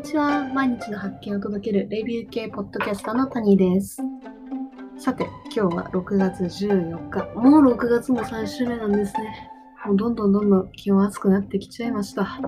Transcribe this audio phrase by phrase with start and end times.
[0.00, 0.48] にちは。
[0.54, 3.98] 毎日の発見を届けるレビュー系ポッドキャスターの谷です。
[4.96, 7.26] さて、今日は6月14日。
[7.34, 9.50] もう6月も最終目なんですね。
[9.84, 12.40] もうどんどんどんどん気温暑くなってきちゃいました。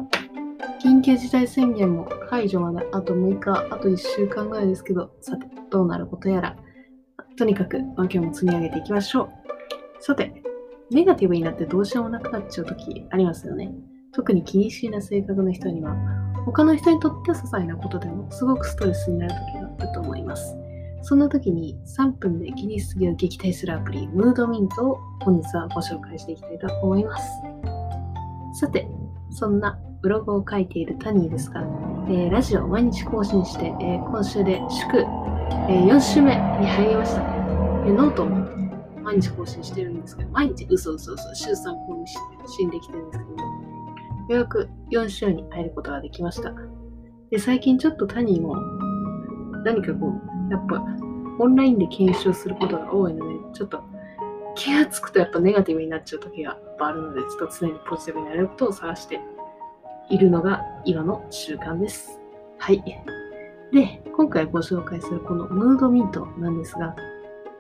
[0.82, 6.56] 緊急事態宣言も解除まであと6日、あと1週間ぐらいですけど、さて、どうなることやら。
[7.36, 9.28] とにかく、まあ、今日も積み上げていきましょう。
[10.00, 10.42] さて、
[10.90, 13.74] ネガティブになってどうしようもなくなっちゃう時ありますよね。
[14.14, 15.96] 特に気にしいな性格の人には、
[16.44, 20.56] 他の人にとっては些細なことでもすごくストレスになる時があると思います。
[21.02, 27.28] そんな時に3分で気にしすぎを撃退するアプリ、ムードミントを本日はご紹介していきたいと思います。
[28.60, 28.86] さて、
[29.30, 31.62] そんなブログを書いているタニーですが、
[32.08, 37.22] えーラジオを毎日更新して、えー今週で祝、えー4週目に入りました。
[37.22, 38.46] えーノートも
[39.02, 41.54] 毎日更新してるんですけど、毎日嘘嘘嘘、週3
[41.86, 42.04] 更
[42.46, 43.51] 新できてるんですけど、
[44.28, 46.52] ようやく4週に入ることができました。
[47.30, 48.56] で、最近ちょっとタニーも
[49.64, 50.84] 何かこう、やっぱ
[51.38, 53.82] オンラインで検証することが多いので、ちょっと
[54.54, 59.20] 気がつくとやっぱネガティブになっちゃう時がやっぱあるので、ちょっと常にポジティブになれることを探して
[60.10, 62.20] いるのが今の習慣です。
[62.58, 62.82] はい。
[63.72, 66.94] で、今回ご紹介するこのムードミントなんですが、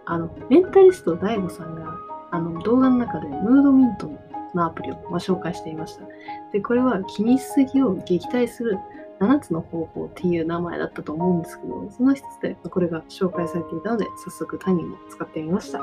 [0.04, 1.96] あの、メンタリスト DAIGO さんが
[2.30, 4.18] あの動画の中でムードミントの
[4.54, 6.04] アプリをまあ紹介していました。
[6.52, 8.78] で、これは気にしすぎを撃退する
[9.20, 15.80] 7つの方法っていう名前だったと思うんですけど、その一つでこれが紹介されていたので、早速他人も使ってみました。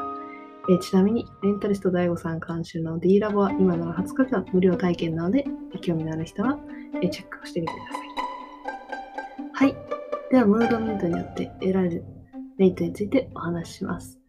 [0.70, 5.46] えちなみに、メンタリスト DAIGO さん監修の D ラボは今なら20日間無料体験なので、
[5.82, 6.60] 興味のある人は
[7.02, 8.00] えチェックをしてみてくださ
[9.66, 9.70] い。
[9.70, 9.76] はい。
[10.32, 12.04] では、ムードミントによって得られる
[12.58, 14.20] メリットについてお話しします。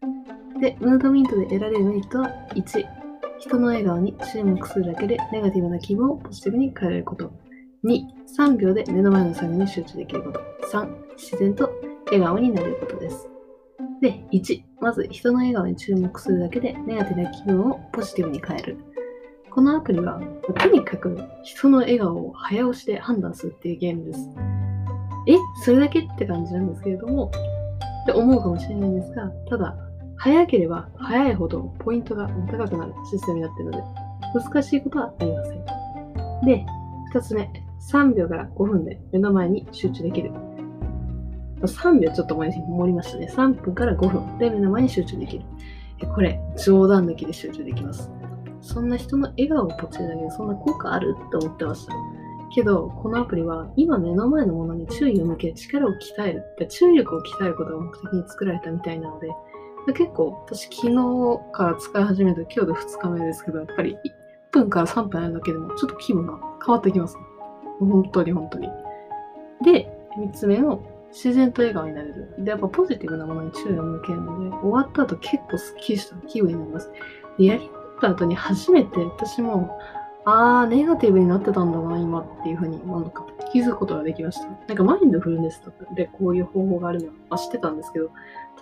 [0.59, 3.00] で、ムードミントで得られるメリットは1、
[3.41, 7.31] 人の笑顔に注目するだけでネガティブな気分をポジティブに変えること。
[7.83, 8.03] 2、
[8.37, 10.39] 3秒で目の前の作業に集中できること。
[10.71, 11.71] 3、自然と
[12.05, 13.27] 笑顔になることです。
[13.99, 18.77] で、1、まず人の笑顔に注目するだけでネガティブな気分をポジティブに変える。
[19.49, 24.29] このアプリは、とにかく人の笑顔を早押しで判断するっていうゲームです。
[25.27, 25.35] え、
[25.65, 27.31] それだけって感じなんですけれども、
[28.03, 29.75] って思うかもしれないんですが、ただ、
[30.21, 33.83] 早ければ早いほどポイントが高くなるシステムになっているので、
[34.35, 35.65] 難しいことはありません。
[36.45, 36.65] で、
[37.11, 37.49] 2つ目、
[37.91, 40.31] 3秒から5分で目の前に集中できる。
[41.61, 43.31] 3秒ちょっと前に盛りましたね。
[43.35, 45.45] 3分から5分で目の前に集中できる。
[46.13, 48.11] これ、冗談抜きで集中できます。
[48.61, 51.95] そんな人の笑顔をポチるだけでそんな効果あるって思ってました。
[52.53, 59.29] けど、このアプリは今目の前のものに注意を向け力を鍛える、注意力を鍛えることが目的に作られたみたいなので、
[59.87, 64.11] 結構私昨日から使い始めた今日で2日目ですけど、やっぱり1
[64.51, 67.23] 分から3分あるだけでもちょっと気分が変わってきます、ね。
[67.79, 68.69] 本当に本当に。
[69.63, 72.33] で、3つ目の自然と笑顔になれる。
[72.39, 76.91] で、やっぱポジティブなものに注意を向けるので、終わった後結構スッキリした気分になります。
[77.37, 79.79] で、やり終わった後に初めて私も、
[80.25, 84.47] あー、ネガティブになってたんだな、今っていうふうに、なんか気づくことができました。
[84.67, 88.11] なんかマインドフルネスとかでこういう方法があるのは知ってたんですけど、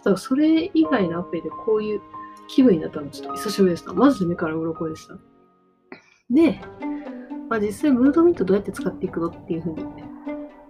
[0.04, 2.02] ただそれ以外のアプリでこういう
[2.48, 3.94] 気分になったのちょっと久しぶりでした。
[3.94, 5.16] マジで目から鱗でした。
[6.30, 6.62] で、
[7.50, 9.86] まあ、実際ムードミントどうやって使っていくのっていうふうに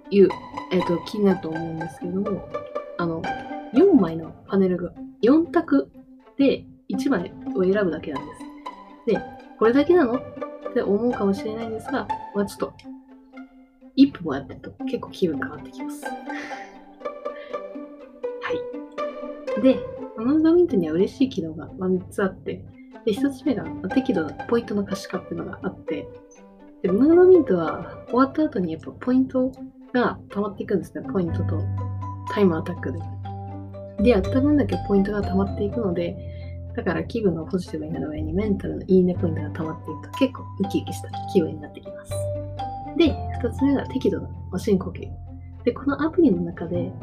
[0.10, 0.30] 言う、
[0.72, 2.50] えっ、と、気になると思うんですけども、
[2.98, 3.22] あの、
[3.74, 4.92] 4枚のパネルが、
[5.22, 5.92] 4択
[6.38, 8.36] で1枚を選ぶだけなんで
[9.06, 9.14] す。
[9.14, 9.22] で、
[9.58, 12.74] これだけなのって思うかもしれないんですが、まあちょっと、
[13.98, 16.06] 1分もやってると結構気分変わってきます。
[19.60, 19.76] はい。
[19.76, 19.80] で、
[20.18, 22.64] ムードミントには嬉しい機能が3つあって、
[23.06, 26.08] で、1つ目が適度なポイントの可視化っていうのがあって、
[26.82, 29.52] で、ムードミントは終わった後にやっぱポイント
[29.94, 31.06] が溜まっていくんですね。
[31.12, 31.62] ポイントと
[32.34, 33.00] タイムアタックで。
[34.04, 36.16] で、やった分だけポイントが溜まっていくので、
[36.76, 42.14] だから気分がポジティブになる上にメンタルのいいねポイントが溜まっていくと結構ウキウキした気分になってきます。
[42.98, 43.14] で、
[43.44, 45.10] 2つ目が適度なま深呼吸。
[45.66, 46.94] で、このアプリの中で、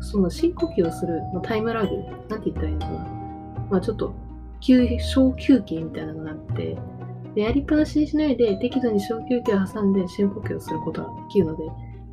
[0.00, 1.96] その深呼吸をするまあタイムラグ、
[2.28, 2.98] なんて言ったらいいのかな。
[3.70, 4.14] まあちょっと
[4.60, 6.76] 休小休憩みたいなのがあって、
[7.34, 11.64] でやりっぱなしにしないで適度に小休憩を挟んで深呼吸をすることができるので、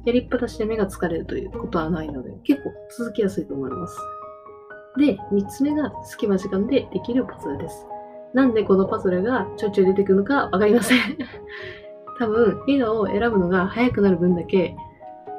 [0.05, 3.97] やりっぱなしで目が疲れるということはないので、結構続きやすいと思います。
[4.97, 7.85] で、3つ目が隙間時間でできるパズルです。
[8.33, 10.99] なんでこのパズルがちょいちょい出てくるのかわかりません。
[12.19, 14.75] 多分、笑顔を選ぶのが早くなる分だけ、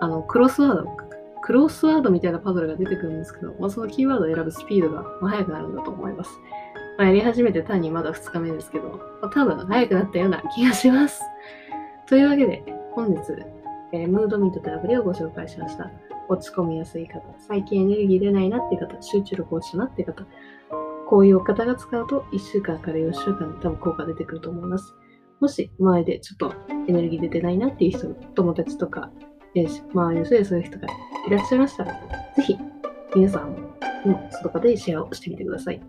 [0.01, 0.85] あの、クロスワード、
[1.45, 6.31] クロスワードみたいなパズルが出てくるんですけど、まあ、そのキーワードを選ぶスピードがま速くなるんだと思います。
[6.97, 8.89] まあ、やり始めて単にまだ2日目ですけど、
[9.21, 11.21] まあ、多分早くなったような気がします。
[12.09, 13.21] というわけで、本日、
[13.93, 15.91] えー、ムードミートとアプリをご紹介しました。
[16.31, 20.25] 落ち込みやすい方、最近エネルギー出ないなって方、集中力落ちたなって方、
[21.07, 24.95] こういう方が使うと1週間から4週間で多分効果出てくると思います。
[25.41, 26.55] もし前でちょっと
[26.89, 29.11] エネルギー出てないなっていう人、友達とか、
[29.55, 30.89] え周りの人でそういう人が
[31.27, 31.93] いらっしゃいましたら、
[32.37, 32.59] ぜひ
[33.15, 33.51] 皆さん
[34.05, 35.81] も外かでシェアをしてみてください。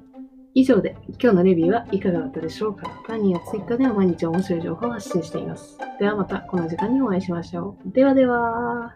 [0.53, 5.77] 以上で今日のレビューはいかがだったでしょうかタニーや Twitter では毎日面白い情報を発信しています。
[5.99, 7.91] ではまたこの時間にお会いしましょう。
[7.91, 8.95] ではでは。